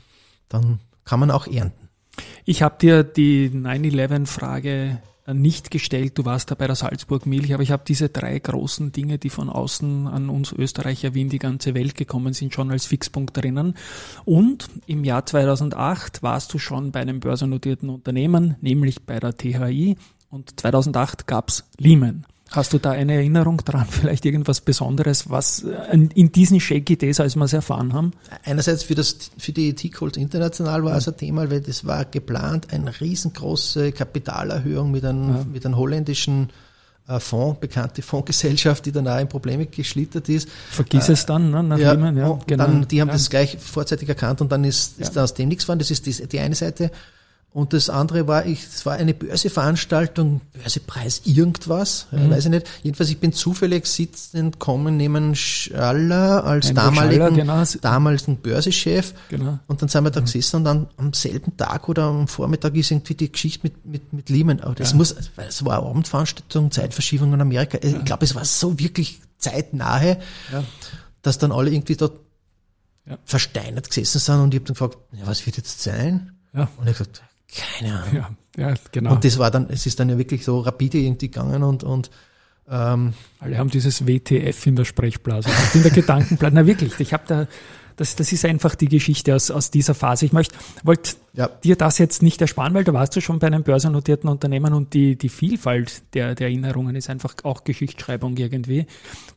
[0.49, 1.86] dann kann man auch ernten.
[2.45, 4.99] Ich habe dir die 9-11-Frage
[5.33, 6.17] nicht gestellt.
[6.17, 9.29] Du warst da bei der Salzburg Milch, aber ich habe diese drei großen Dinge, die
[9.29, 13.35] von außen an uns Österreicher wie in die ganze Welt gekommen sind, schon als Fixpunkt
[13.35, 13.75] drinnen.
[14.25, 19.97] Und im Jahr 2008 warst du schon bei einem börsennotierten Unternehmen, nämlich bei der THI.
[20.29, 22.25] Und 2008 gab's Lehman.
[22.51, 27.35] Hast du da eine Erinnerung dran, vielleicht irgendwas Besonderes, was in diesen Shaky Days, als
[27.35, 28.11] wir es erfahren haben?
[28.43, 32.73] Einerseits für, das, für die T-Colt International war es ein Thema, weil das war geplant,
[32.73, 35.45] eine riesengroße Kapitalerhöhung mit einem, ja.
[35.51, 36.49] mit einem holländischen
[37.07, 40.49] äh, Fonds, bekannte Fondsgesellschaft, die dann auch in Probleme geschlittert ist.
[40.69, 42.65] Vergiss äh, es dann, ne, nach ja, Riemen, ja, genau.
[42.65, 43.13] Dann, die haben ja.
[43.13, 45.13] das gleich vorzeitig erkannt und dann ist, ist ja.
[45.15, 45.79] da aus dem nichts geworden.
[45.79, 46.91] Das ist die, die eine Seite.
[47.53, 52.29] Und das andere war, ich, es war eine Börseveranstaltung, Börsepreis irgendwas, mhm.
[52.29, 52.67] weiß ich nicht.
[52.83, 57.79] Jedenfalls, ich bin zufällig sitzend kommen neben Schaller als damaligen, Schaller, genau.
[57.81, 59.13] damaligen Börsechef.
[59.29, 59.57] Genau.
[59.65, 60.25] Und dann sind wir da mhm.
[60.25, 64.13] gesessen und dann am selben Tag oder am Vormittag ist irgendwie die Geschichte mit, mit,
[64.13, 64.59] mit Lehman.
[64.59, 64.97] Aber das ja.
[64.97, 67.79] muss, es war eine Abendveranstaltung, Zeitverschiebung in Amerika.
[67.81, 70.19] Ich glaube, es war so wirklich zeitnahe,
[70.51, 70.63] ja.
[71.23, 72.19] dass dann alle irgendwie dort
[73.25, 76.33] versteinert gesessen sind und ich habe dann gefragt, ja, was wird jetzt sein?
[76.53, 76.69] Ja.
[76.77, 78.15] Und ich habe gesagt, keine Ahnung.
[78.15, 79.13] Ja, ja, genau.
[79.13, 82.09] Und das war dann, es ist dann ja wirklich so rapide irgendwie gegangen und, und
[82.69, 86.53] ähm, alle haben dieses WTF in der Sprechblase, in der Gedankenblase.
[86.53, 87.47] Na wirklich, ich habe da,
[87.95, 90.25] das, das ist einfach die Geschichte aus, aus dieser Phase.
[90.25, 91.47] Ich möchte, wollte ja.
[91.47, 94.93] dir das jetzt nicht ersparen, weil da warst du schon bei einem börsennotierten Unternehmen und
[94.93, 98.85] die, die Vielfalt der, der Erinnerungen ist einfach auch Geschichtsschreibung irgendwie.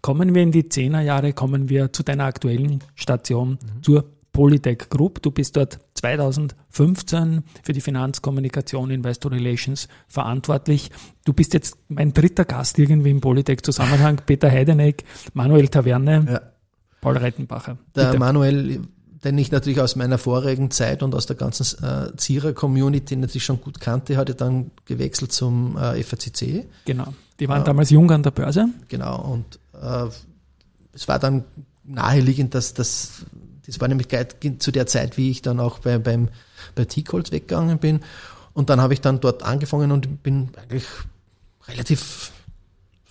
[0.03, 3.83] Kommen wir in die Zehnerjahre, kommen wir zu deiner aktuellen Station, mhm.
[3.83, 5.23] zur Polytech Group.
[5.23, 10.91] Du bist dort 2015 für die Finanzkommunikation, Investor Relations verantwortlich.
[11.25, 14.23] Du bist jetzt mein dritter Gast irgendwie im Polytech-Zusammenhang.
[14.27, 16.41] Peter Heideneck, Manuel Taverne, ja.
[17.01, 17.79] Paul Reitenbacher.
[17.95, 18.19] Der Bitte.
[18.19, 18.83] Manuel,
[19.25, 23.61] den ich natürlich aus meiner vorigen Zeit und aus der ganzen äh, Zierer-Community natürlich schon
[23.61, 26.67] gut kannte, hatte dann gewechselt zum äh, FACC.
[26.85, 27.15] Genau.
[27.39, 28.69] Die waren äh, damals jung an der Börse.
[28.89, 29.21] Genau.
[29.21, 30.09] Und äh,
[30.93, 31.45] es war dann
[31.85, 33.25] naheliegend, dass das
[33.71, 34.09] das war nämlich
[34.59, 36.29] zu der Zeit, wie ich dann auch bei, beim,
[36.75, 38.01] bei T-Colt weggegangen bin.
[38.53, 40.87] Und dann habe ich dann dort angefangen und bin eigentlich
[41.69, 42.33] relativ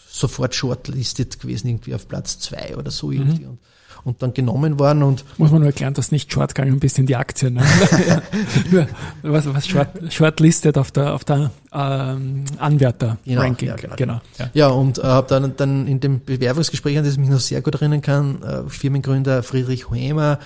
[0.09, 3.45] sofort shortlisted gewesen, irgendwie auf Platz zwei oder so irgendwie.
[3.45, 3.51] Mhm.
[3.51, 3.59] Und
[4.03, 5.03] und dann genommen worden.
[5.03, 7.55] Und Muss man nur erklären, dass nicht short gegangen bist in die Aktien.
[7.55, 7.61] Ne?
[9.21, 13.69] was was short, shortlisted auf der, auf der ähm, Anwärter-Ranking.
[13.69, 13.95] Genau, ja, genau.
[13.95, 14.49] genau ja.
[14.53, 17.61] ja, und äh, habe dann, dann in dem Bewerbungsgespräch, an das ich mich noch sehr
[17.61, 20.39] gut erinnern kann, äh, Firmengründer Friedrich Hoemer,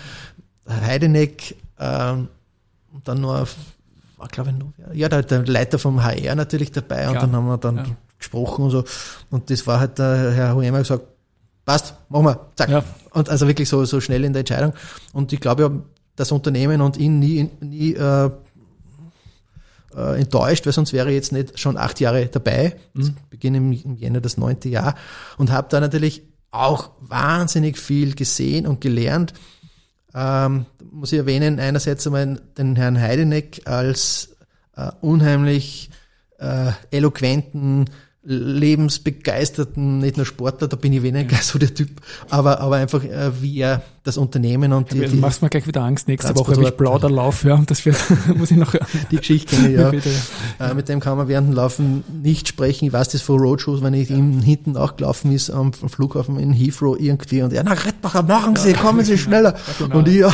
[0.68, 2.14] Heideneck, äh,
[2.94, 3.48] und dann nur,
[4.18, 7.48] war glaube ich nur, ja, der, der Leiter vom HR natürlich dabei und dann haben
[7.48, 7.86] wir dann ja.
[8.18, 8.84] gesprochen und so.
[9.32, 11.04] Und das war halt der Herr Hoemer gesagt,
[11.66, 12.70] passt, machen wir, zack.
[12.70, 12.84] Ja.
[13.12, 14.74] Und also wirklich so, so schnell in der Entscheidung.
[15.14, 15.84] Und ich glaube,
[16.16, 18.30] das Unternehmen und ihn nie, nie äh,
[19.96, 22.76] äh, enttäuscht, weil sonst wäre ich jetzt nicht schon acht Jahre dabei.
[22.94, 23.16] Mhm.
[23.30, 24.96] Beginne im, im Jänner das neunte Jahr
[25.38, 29.34] und habe da natürlich auch wahnsinnig viel gesehen und gelernt.
[30.14, 34.36] Ähm, muss ich erwähnen, einerseits einmal den Herrn Heideneck als
[34.76, 35.90] äh, unheimlich
[36.38, 37.90] äh, eloquenten
[38.24, 41.90] lebensbegeisterten, nicht nur Sportler, da bin ich weniger so der Typ,
[42.30, 45.68] aber, aber einfach äh, wie er das Unternehmen und die, ja, die machst mir gleich
[45.68, 46.08] wieder Angst.
[46.08, 47.98] Nächste Woche habe ich Plauderlauf, ja, und das wird,
[48.36, 48.76] muss ich noch
[49.12, 49.72] die Geschichte kenne,
[50.60, 50.70] ja.
[50.70, 52.86] Äh, mit dem kann man während dem Laufen nicht sprechen.
[52.86, 54.18] Ich weiß das von Roadshows, wenn ich ja.
[54.18, 58.56] ihm hinten auch gelaufen ist am Flughafen in Heathrow irgendwie und er, na Rettbacher, machen
[58.56, 58.78] Sie, ja.
[58.78, 59.56] kommen Sie schneller.
[59.78, 60.00] Genau.
[60.00, 60.34] Und ich, ja,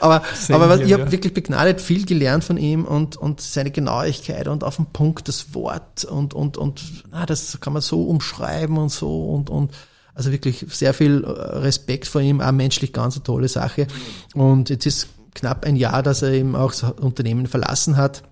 [0.00, 4.64] aber, aber ich habe wirklich begnadet viel gelernt von ihm und, und seine Genauigkeit und
[4.64, 8.76] auf den Punkt das Wort und und, und, und na, das kann man so umschreiben
[8.78, 9.72] und so und, und
[10.14, 13.86] also wirklich sehr viel äh, Respekt vor ihm, auch menschlich ganz eine tolle Sache.
[14.34, 18.22] Und jetzt ist knapp ein Jahr, dass er eben auch das Unternehmen verlassen hat.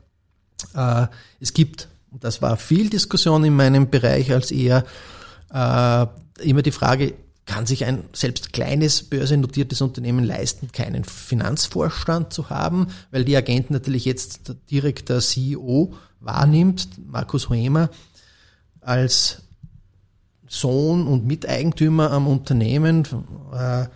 [0.75, 1.07] Äh,
[1.41, 4.85] es gibt, das war viel Diskussion in meinem Bereich als eher
[5.53, 6.07] äh,
[6.43, 7.15] immer die Frage,
[7.45, 13.73] kann sich ein selbst kleines börsennotiertes Unternehmen leisten, keinen Finanzvorstand zu haben, weil die Agenten
[13.73, 17.91] natürlich jetzt direkt der CEO wahrnimmt, Markus Hoemer,
[18.81, 19.43] als
[20.53, 23.09] Sohn und Miteigentümer am Unternehmen,
[23.55, 23.87] äh,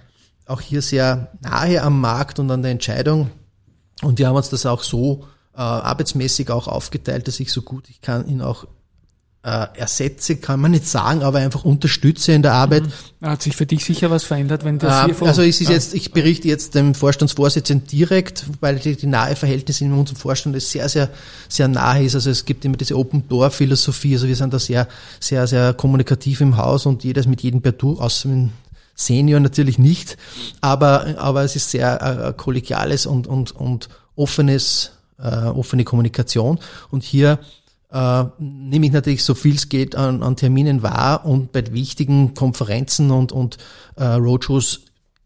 [0.47, 3.31] auch hier sehr nahe am Markt und an der Entscheidung.
[4.03, 7.91] Und wir haben uns das auch so äh, arbeitsmäßig auch aufgeteilt, dass ich so gut
[7.91, 8.67] ich kann ihn auch
[9.47, 12.83] äh, ersetze, kann man nicht sagen, aber einfach unterstütze in der Arbeit.
[13.21, 13.27] Mhm.
[13.29, 15.25] Hat sich für dich sicher was verändert, wenn der äh, CFO...
[15.25, 19.85] Also es ist jetzt, ich berichte jetzt dem Vorstandsvorsitzenden direkt, weil die, die nahe Verhältnisse
[19.85, 21.11] in unserem Vorstand ist sehr, sehr,
[21.49, 22.17] sehr nahe ist.
[22.17, 24.89] Also es gibt immer diese Open-Door-Philosophie, also wir sind da sehr,
[25.21, 28.29] sehr, sehr kommunikativ im Haus und jedes mit jedem per Du, außer
[28.97, 30.17] Senior natürlich nicht,
[30.61, 36.59] aber, aber es ist sehr äh, kollegiales und, und, und offenes, äh, offene Kommunikation
[36.91, 37.39] und hier
[37.97, 42.35] äh, nehme ich natürlich so viel es geht an, an Terminen wahr und bei wichtigen
[42.35, 43.57] Konferenzen und, und
[43.97, 44.83] äh, Roadshows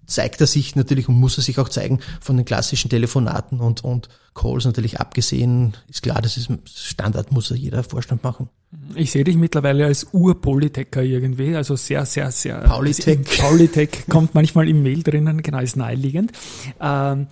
[0.06, 3.82] zeigt er sich natürlich und muss er sich auch zeigen von den klassischen Telefonaten und,
[3.82, 5.76] und Calls natürlich abgesehen.
[5.88, 8.48] Ist klar, das ist Standard, muss ja jeder Vorstand machen.
[8.94, 12.58] Ich sehe dich mittlerweile als Urpolitecker irgendwie, also sehr, sehr, sehr.
[12.60, 13.24] Paulitech.
[13.38, 16.32] Paulitech kommt manchmal im Mail drinnen, genau, ist naheliegend.
[16.80, 17.26] Ähm,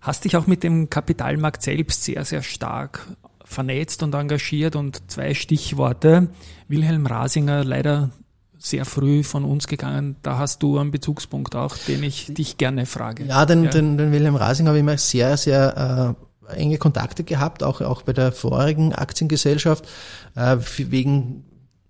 [0.00, 3.08] hast dich auch mit dem Kapitalmarkt selbst sehr, sehr stark
[3.54, 6.28] vernetzt und engagiert und zwei Stichworte.
[6.68, 8.10] Wilhelm Rasinger leider
[8.58, 10.16] sehr früh von uns gegangen.
[10.22, 13.24] Da hast du einen Bezugspunkt auch, den ich dich gerne frage.
[13.24, 13.70] Ja, den, ja.
[13.70, 16.16] den, den Wilhelm Rasinger habe ich immer sehr, sehr
[16.48, 19.86] äh, enge Kontakte gehabt, auch, auch bei der vorigen Aktiengesellschaft,
[20.34, 21.44] äh, wegen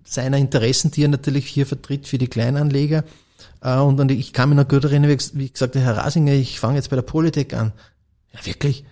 [0.05, 3.05] seiner Interessen, die er natürlich hier vertritt für die Kleinanleger.
[3.61, 6.59] Äh, und dann, ich kann mich noch gut erinnern, wie ich gesagt Herr Rasinger, ich
[6.61, 7.73] fange jetzt bei der Polytech an.
[8.33, 8.85] Ja, wirklich?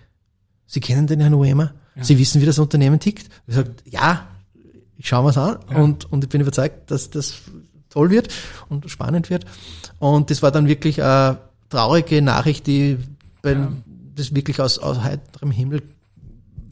[0.65, 1.73] Sie kennen den Herrn Uemer?
[1.95, 2.03] Ja.
[2.03, 3.29] Sie wissen, wie das Unternehmen tickt?
[3.47, 4.27] Ich sage, ja,
[4.97, 5.77] ich schaue mir's an ja.
[5.77, 7.35] und, und ich bin überzeugt, dass das
[7.89, 8.33] toll wird
[8.69, 9.45] und spannend wird.
[9.99, 11.37] Und das war dann wirklich eine
[11.69, 12.97] traurige Nachricht, die
[13.41, 13.71] bei, ja.
[14.15, 15.83] das wirklich aus, aus heiterem Himmel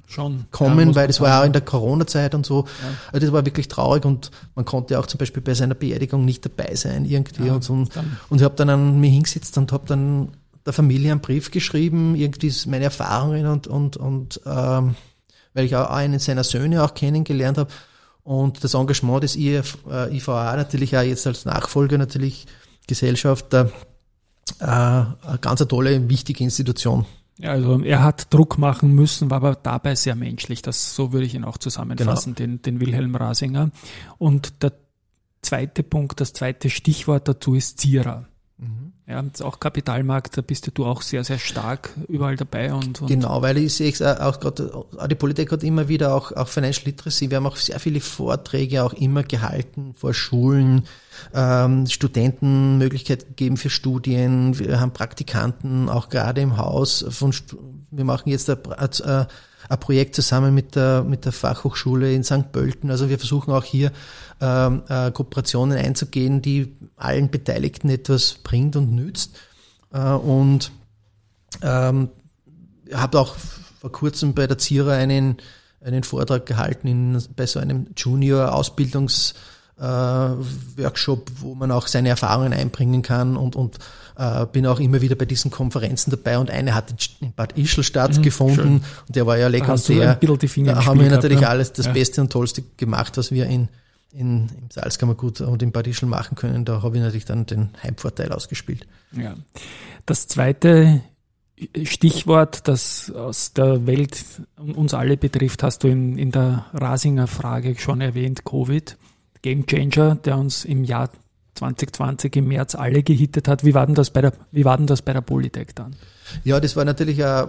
[0.08, 2.66] schon kommen, ja, weil das war auch in der Corona-Zeit und so.
[2.66, 2.90] Ja.
[3.14, 6.44] Also das war wirklich traurig und man konnte auch zum Beispiel bei seiner Beerdigung nicht
[6.44, 7.74] dabei sein irgendwie ja, und so.
[7.74, 7.92] Und,
[8.30, 10.30] und ich habe dann an mir hingesetzt und habe dann
[10.66, 14.96] der Familie einen Brief geschrieben, irgendwie meine Erfahrungen und und und ähm,
[15.54, 17.72] weil ich auch einen seiner Söhne auch kennengelernt habe
[18.24, 22.46] und das Engagement des IF, äh, IVA natürlich auch jetzt als Nachfolger natürlich
[22.88, 23.66] Gesellschaft äh,
[24.60, 27.06] eine ganz tolle, wichtige Institution.
[27.38, 30.62] Ja, also er hat Druck machen müssen, war aber dabei sehr menschlich.
[30.62, 32.48] Das so würde ich ihn auch zusammenfassen, genau.
[32.48, 33.72] den, den Wilhelm Rasinger.
[34.20, 34.74] Und der
[35.42, 38.28] zweite Punkt, das zweite Stichwort dazu ist Zierer.
[39.12, 42.74] Ja, auch Kapitalmarkt, da bist du auch sehr, sehr stark überall dabei.
[42.74, 43.92] Und, und genau, weil ich sehe
[44.26, 47.30] auch gerade, die Politik hat immer wieder auch, auch Financial Literacy.
[47.30, 50.86] Wir haben auch sehr viele Vorträge auch immer gehalten vor Schulen,
[51.34, 54.58] ähm, Studenten Möglichkeit gegeben für Studien.
[54.58, 57.34] Wir haben Praktikanten auch gerade im Haus von,
[57.92, 59.28] wir machen jetzt ein, ein,
[59.70, 62.52] ein Projekt zusammen mit der, mit der Fachhochschule in St.
[62.52, 62.92] Pölten.
[62.92, 63.92] Also wir versuchen auch hier
[64.40, 69.38] ähm, äh, Kooperationen einzugehen, die allen Beteiligten etwas bringt und nützt.
[69.94, 70.72] Äh, und
[71.62, 72.10] ähm,
[72.94, 73.36] habe auch
[73.80, 75.38] vor kurzem bei der Zierer einen,
[75.82, 79.34] einen Vortrag gehalten in, bei so einem Junior-Ausbildungs-
[79.84, 83.80] Workshop, wo man auch seine Erfahrungen einbringen kann und, und
[84.18, 87.84] äh, bin auch immer wieder bei diesen Konferenzen dabei und eine hat in Bad Ischl
[87.84, 90.18] stattgefunden mhm, und der war ja legendär.
[90.20, 91.94] Da haben wir natürlich gehabt, alles das ja.
[91.94, 93.70] Beste und Tollste gemacht, was wir in
[94.14, 96.66] in, im Salzkammergut und im Badischl machen können.
[96.66, 98.88] Da habe ich natürlich dann den Heimvorteil ausgespielt.
[99.14, 99.36] Ja.
[100.06, 101.02] Das zweite
[101.84, 104.24] Stichwort, das aus der Welt
[104.58, 108.98] uns alle betrifft, hast du in, in der Rasinger Frage schon erwähnt, Covid.
[109.42, 111.10] Game Changer, der uns im Jahr
[111.56, 113.66] 2020 im März alle gehittet hat.
[113.66, 115.96] Wie war denn das bei der, wie war denn das bei der Polytech dann?
[116.44, 117.48] Ja, das war natürlich ein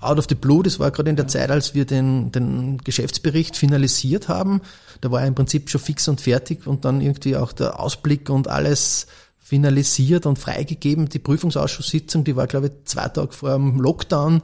[0.00, 3.56] out of the blue, das war gerade in der Zeit, als wir den, den Geschäftsbericht
[3.56, 4.60] finalisiert haben.
[5.00, 8.30] Da war er im Prinzip schon fix und fertig und dann irgendwie auch der Ausblick
[8.30, 9.06] und alles
[9.38, 11.08] finalisiert und freigegeben.
[11.08, 14.42] Die Prüfungsausschusssitzung, die war, glaube ich, zwei Tage vor dem Lockdown.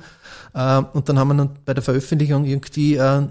[0.54, 3.26] Äh, und dann haben wir dann bei der Veröffentlichung irgendwie äh,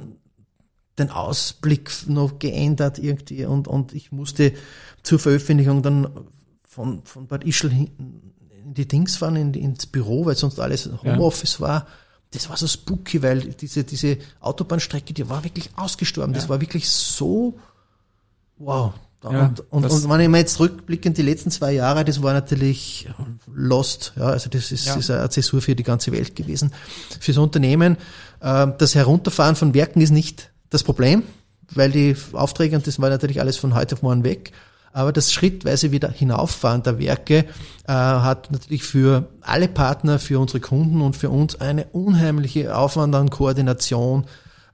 [1.00, 4.54] den Ausblick noch geändert irgendwie und, und ich musste
[5.04, 6.10] zur Veröffentlichung dann
[6.68, 11.60] von, von Bad Ischl in die Dings fahren, in, ins Büro, weil sonst alles Homeoffice
[11.60, 11.68] ja.
[11.68, 11.88] war
[12.32, 16.34] das war so spooky, weil diese, diese Autobahnstrecke, die war wirklich ausgestorben.
[16.34, 16.40] Ja.
[16.40, 17.60] Das war wirklich so,
[18.58, 18.94] wow.
[19.24, 22.24] Ja, und, und, und wenn ich mir jetzt rückblicke in die letzten zwei Jahre, das
[22.24, 23.08] war natürlich
[23.54, 24.14] lost.
[24.16, 24.96] Ja, also das ist, ja.
[24.96, 26.74] ist eine Zäsur für die ganze Welt gewesen.
[27.20, 27.98] Fürs Unternehmen,
[28.40, 31.22] äh, das Herunterfahren von Werken ist nicht das Problem,
[31.76, 34.52] weil die Aufträge, und das war natürlich alles von heute auf morgen weg,
[34.94, 37.46] aber das schrittweise wieder hinauffahren der Werke
[37.88, 43.16] äh, hat natürlich für alle Partner, für unsere Kunden und für uns eine unheimliche Aufwand
[43.16, 44.26] an Koordination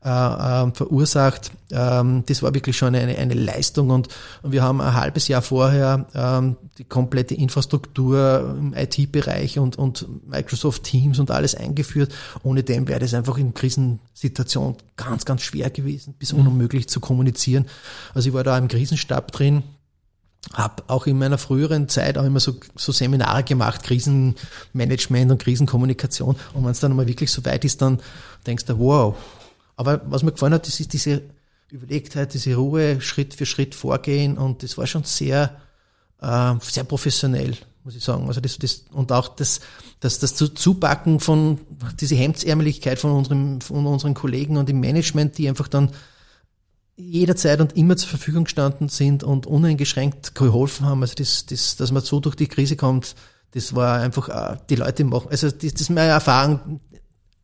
[0.03, 1.51] äh, äh, verursacht.
[1.71, 4.09] Ähm, das war wirklich schon eine, eine Leistung und,
[4.43, 10.07] und wir haben ein halbes Jahr vorher ähm, die komplette Infrastruktur im IT-Bereich und, und
[10.29, 12.13] Microsoft Teams und alles eingeführt.
[12.43, 16.47] Ohne dem wäre das einfach in Krisensituation ganz, ganz schwer gewesen, bis mhm.
[16.47, 17.65] unmöglich zu kommunizieren.
[18.13, 19.63] Also ich war da im Krisenstab drin
[20.53, 26.35] habe auch in meiner früheren Zeit auch immer so, so Seminare gemacht, Krisenmanagement und Krisenkommunikation.
[26.53, 27.99] Und wenn es dann mal wirklich so weit ist, dann
[28.45, 29.15] denkst du, wow.
[29.77, 31.21] Aber was mir gefallen hat, das ist diese
[31.71, 34.37] Überlegtheit, diese Ruhe, Schritt für Schritt vorgehen.
[34.37, 35.55] Und das war schon sehr,
[36.19, 38.27] äh, sehr professionell, muss ich sagen.
[38.27, 39.61] Also das, das, und auch das,
[39.99, 41.59] das, das Zupacken von,
[41.99, 45.91] diese Hemdsärmeligkeit von, unserem, von unseren Kollegen und im Management, die einfach dann
[46.95, 51.03] jederzeit und immer zur Verfügung gestanden sind und uneingeschränkt geholfen haben.
[51.03, 53.15] Also das, das, dass man so durch die Krise kommt,
[53.51, 56.79] das war einfach, äh, die Leute machen, also das, das ist meine Erfahrung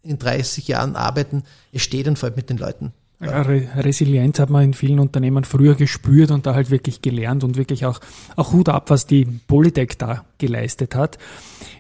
[0.04, 2.94] in 30 Jahren arbeiten, es steht und fällt mit den Leuten.
[3.22, 7.56] Ja, Resilienz hat man in vielen Unternehmen früher gespürt und da halt wirklich gelernt und
[7.56, 8.02] wirklich auch,
[8.36, 11.18] auch Hut ab, was die Polytech da geleistet hat.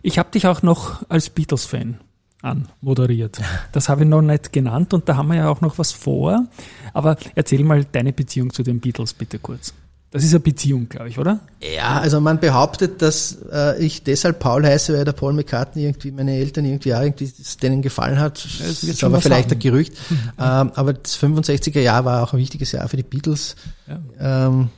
[0.03, 1.99] Ich habe dich auch noch als Beatles-Fan
[2.41, 3.41] anmoderiert.
[3.71, 6.45] Das habe ich noch nicht genannt und da haben wir ja auch noch was vor.
[6.93, 9.73] Aber erzähl mal deine Beziehung zu den Beatles bitte kurz.
[10.13, 11.39] Das ist eine Beziehung, glaube ich, oder?
[11.75, 16.11] Ja, also man behauptet, dass äh, ich deshalb Paul heiße, weil der Paul McCartney irgendwie
[16.11, 18.45] meine Eltern irgendwie auch irgendwie denen gefallen hat.
[18.45, 19.57] Das, ist aber vielleicht haben.
[19.57, 19.93] ein Gerücht.
[20.39, 23.55] Ähm, aber das 65er Jahr war auch ein wichtiges Jahr für die Beatles.
[23.87, 24.47] Ja.
[24.47, 24.69] Ähm,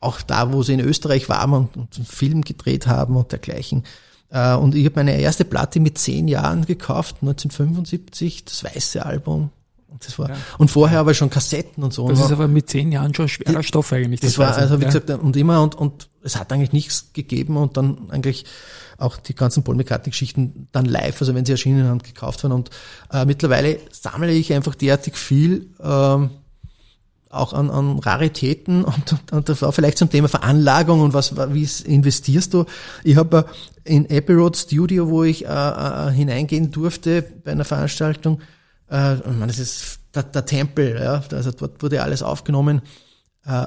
[0.00, 3.84] auch da, wo sie in Österreich waren und, und einen Film gedreht haben und dergleichen.
[4.30, 9.50] Äh, und ich habe meine erste Platte mit zehn Jahren gekauft, 1975, das weiße Album.
[9.92, 10.36] Und, das war, ja.
[10.56, 12.08] und vorher aber schon Kassetten und so.
[12.08, 14.20] Das ist aber mit zehn Jahren schon schwerer Stoff eigentlich.
[14.20, 14.88] Das, das war, also wie ja.
[14.88, 18.46] gesagt, und immer, und, und es hat eigentlich nichts gegeben und dann eigentlich
[18.96, 22.52] auch die ganzen Paul McCartney-Geschichten dann live, also wenn sie erschienen haben, gekauft waren.
[22.52, 22.70] Und
[23.12, 26.30] äh, mittlerweile sammle ich einfach derartig viel, ähm,
[27.28, 31.34] auch an, an Raritäten und, und, und das war vielleicht zum Thema Veranlagung und was,
[31.52, 32.64] wie investierst du?
[33.04, 33.46] Ich habe
[33.84, 38.40] äh, in Abbey Road Studio, wo ich äh, äh, hineingehen durfte bei einer Veranstaltung,
[38.92, 42.82] äh, ich meine, das ist der, der Tempel, ja, also dort wurde alles aufgenommen.
[43.44, 43.66] Äh,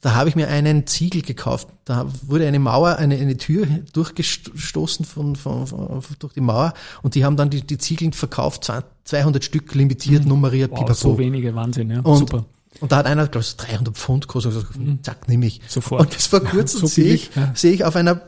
[0.00, 1.68] da habe ich mir einen Ziegel gekauft.
[1.86, 7.14] Da wurde eine Mauer, eine, eine Tür durchgestoßen von, von, von, durch die Mauer und
[7.14, 8.70] die haben dann die, die Ziegel verkauft,
[9.04, 10.28] 200 Stück limitiert, mhm.
[10.28, 12.00] nummeriert, wow, So wenige, Wahnsinn, ja.
[12.00, 12.44] Und, Super.
[12.80, 14.54] Und da hat einer, glaube ich, 300 Pfund gekostet.
[14.54, 15.02] Also, mhm.
[15.02, 15.62] Zack, nehme ich.
[15.66, 16.02] Sofort.
[16.02, 17.50] Und das vor kurzem so sehe ich, ja.
[17.54, 18.20] sehe ich auf einer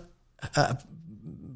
[0.54, 0.74] äh,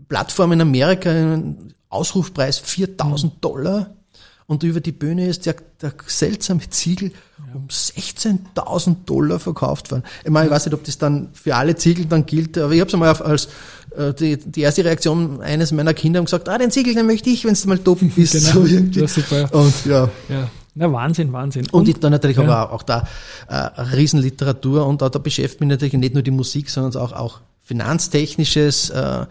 [0.09, 3.41] Plattform in Amerika einen Ausrufpreis 4000 mhm.
[3.41, 3.97] Dollar
[4.47, 7.55] und über die Bühne ist der, der seltsame Ziegel ja.
[7.55, 10.03] um 16.000 Dollar verkauft worden.
[10.23, 12.81] Ich meine, ich weiß nicht, ob das dann für alle Ziegel dann gilt, aber ich
[12.81, 13.49] habe es einmal als
[13.97, 17.31] äh, die, die erste Reaktion eines meiner Kinder und gesagt, ah, den Ziegel, den möchte
[17.31, 18.33] ich, wenn es mal dopen bist.
[18.53, 18.53] genau.
[18.53, 19.05] so irgendwie.
[19.05, 19.49] Ist super.
[19.55, 20.11] Und ja.
[20.29, 20.51] ja.
[20.75, 21.67] Na, Wahnsinn, Wahnsinn.
[21.71, 22.43] Und, und dann natürlich ja.
[22.43, 23.09] aber auch da
[23.49, 27.41] äh, Riesenliteratur und da, da beschäftigt mich natürlich nicht nur die Musik, sondern auch, auch
[27.63, 28.91] Finanztechnisches.
[28.91, 29.27] Äh,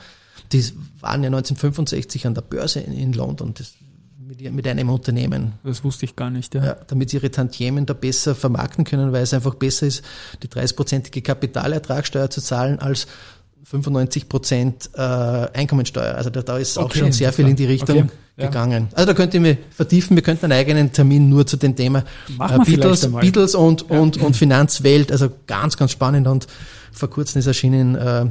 [0.52, 0.64] die
[1.02, 3.54] waren ja 1965 an der Börse in, in London.
[3.54, 3.74] Das
[4.42, 5.54] mit, mit einem Unternehmen.
[5.64, 6.64] Das wusste ich gar nicht, ja.
[6.64, 6.78] ja.
[6.88, 10.04] Damit sie ihre Tantiemen da besser vermarkten können, weil es einfach besser ist,
[10.42, 13.08] die 30-prozentige Kapitalertragssteuer zu zahlen als
[13.66, 16.16] 95 Prozent äh, Einkommensteuer.
[16.16, 18.46] Also da, da ist auch okay, schon sehr viel in die Richtung okay, ja.
[18.48, 18.90] gegangen.
[18.94, 22.04] Also da könnten wir vertiefen, wir könnten einen eigenen Termin nur zu dem Thema
[22.40, 24.00] äh, Beatles, Beatles und, ja.
[24.00, 25.12] und, und Finanzwelt.
[25.12, 26.48] Also ganz, ganz spannend und
[26.92, 28.26] vor kurzem ist erschienen äh,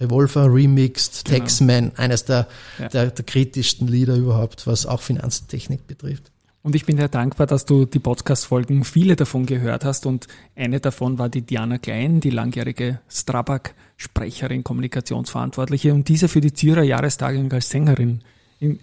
[0.00, 1.38] Revolver Remixed, genau.
[1.38, 2.46] Taxman, eines der,
[2.78, 2.88] ja.
[2.88, 6.30] der, der kritischsten Lieder überhaupt, was auch Finanztechnik betrifft.
[6.62, 10.06] Und ich bin dir dankbar, dass du die Podcast-Folgen, viele davon gehört hast.
[10.06, 16.52] Und eine davon war die Diana Klein, die langjährige Strabag-Sprecherin, Kommunikationsverantwortliche und diese für die
[16.52, 18.22] Zürer Jahrestagung als Sängerin
[18.58, 18.80] in,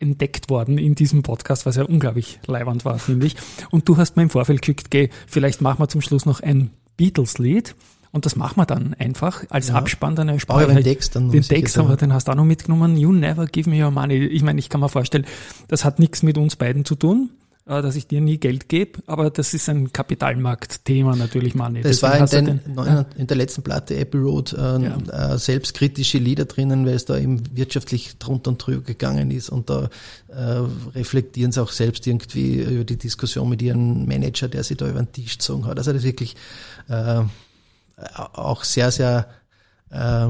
[0.00, 3.36] entdeckt worden in diesem Podcast, was ja unglaublich leiwand war, finde ich.
[3.70, 6.70] Und du hast mir im Vorfeld geschickt, geh, vielleicht machen wir zum Schluss noch ein
[6.96, 7.74] Beatles-Lied.
[8.10, 9.74] Und das machen wir dann einfach als ja.
[9.74, 10.66] Abspann dann Sprache.
[10.66, 11.30] Den Text dann.
[11.30, 12.96] Den Text haben wir, den hast du auch noch mitgenommen.
[12.96, 14.16] You never give me your money.
[14.26, 15.26] Ich meine, ich kann mir vorstellen,
[15.68, 17.30] das hat nichts mit uns beiden zu tun,
[17.68, 21.82] äh, dass ich dir nie Geld gebe, aber das ist ein Kapitalmarktthema natürlich, Money.
[21.82, 23.06] Das Deswegen war in, den, den, ja.
[23.18, 25.34] in, der letzten Platte Apple Road äh, ja.
[25.34, 29.68] äh, selbstkritische Lieder drinnen, weil es da eben wirtschaftlich drunter und drüber gegangen ist und
[29.68, 29.90] da
[30.28, 30.62] äh,
[30.94, 35.02] reflektieren sie auch selbst irgendwie über die Diskussion mit ihrem Manager, der sie da über
[35.02, 35.76] den Tisch gezogen hat.
[35.76, 36.36] Also das ist wirklich
[36.88, 37.22] äh,
[38.32, 39.28] auch sehr, sehr
[39.90, 40.28] äh,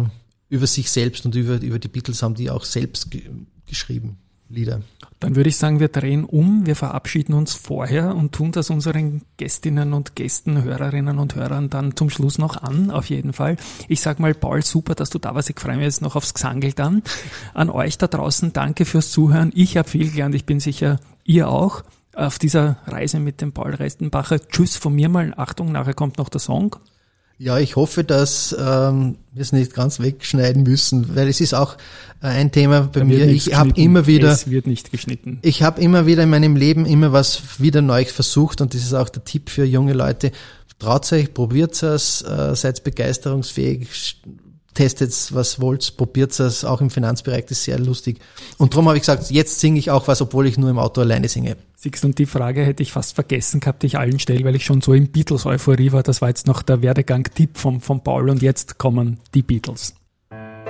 [0.48, 3.22] über sich selbst und über, über die Beatles haben die auch selbst ge
[3.66, 4.16] geschrieben,
[4.50, 4.81] Lieder.
[5.20, 9.20] Dann würde ich sagen, wir drehen um, wir verabschieden uns vorher und tun das unseren
[9.37, 13.59] Gästinnen und Gästen, Hörerinnen und Hörern dann zum Schluss noch an, auf jeden Fall.
[13.88, 15.50] Ich sag mal, Paul, super, dass du da warst.
[15.50, 17.02] Ich freue mich jetzt noch aufs Gesangel dann.
[17.52, 19.52] An euch da draußen, danke fürs Zuhören.
[19.54, 23.74] Ich habe viel gelernt, ich bin sicher, ihr auch auf dieser Reise mit dem Paul
[23.74, 24.48] Restenbacher.
[24.48, 25.35] Tschüss von mir mal.
[25.37, 26.76] Achtung, nachher kommt noch der Song.
[27.40, 31.74] Ja, ich hoffe, dass ähm, wir es nicht ganz wegschneiden müssen, weil es ist auch
[32.20, 33.29] äh, ein Thema bei da mir.
[33.29, 34.33] Ich habe immer wieder.
[34.33, 35.38] Es wird nicht geschnitten.
[35.42, 38.92] Ich habe immer wieder in meinem Leben immer was wieder neu versucht und das ist
[38.92, 40.33] auch der Tipp für junge Leute.
[40.81, 44.20] Traut euch, probiert es, äh, seid begeisterungsfähig,
[44.78, 48.20] testet was wollt, probiert es, auch im Finanzbereich, das ist sehr lustig.
[48.58, 51.00] Und darum habe ich gesagt, jetzt singe ich auch was, obwohl ich nur im Auto
[51.00, 51.56] alleine singe.
[51.74, 54.64] Siehst und die Frage hätte ich fast vergessen gehabt, die ich allen stelle, weil ich
[54.64, 56.04] schon so im Beatles-Euphorie war.
[56.04, 59.94] Das war jetzt noch der Werdegang-Tipp von, von Paul und jetzt kommen die Beatles.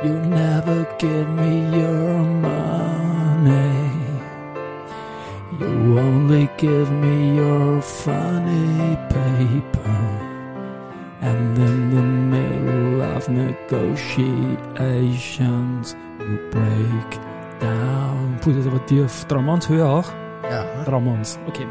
[0.03, 3.89] You never give me your money.
[5.61, 10.28] You only give me your funny paper.
[11.21, 17.19] And in the middle of negotiations, you break
[17.61, 18.39] down.
[18.41, 19.27] Puh, das aber tief.
[19.27, 20.11] Traumons höher auch?
[20.49, 20.65] Ja.
[20.85, 21.67] Traumons, okay.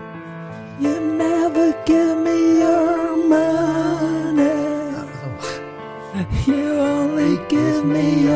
[0.80, 4.52] You never give me your money.
[6.46, 8.27] You only give me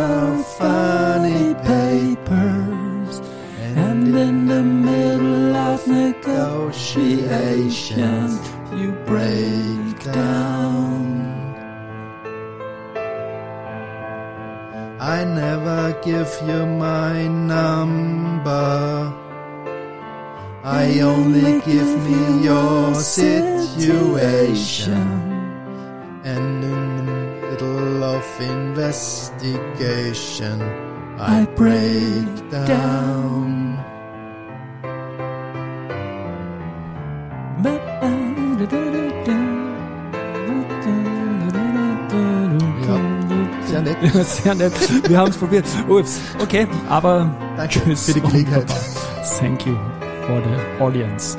[44.24, 44.74] sehr nett.
[45.08, 45.66] Wir haben es probiert.
[45.88, 48.06] Ups, okay, aber Danke tschüss.
[48.06, 48.66] für die Gelegenheit.
[49.40, 49.76] Thank you
[50.28, 51.38] for the audience.